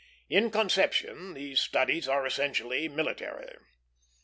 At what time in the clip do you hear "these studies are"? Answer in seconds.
1.35-2.25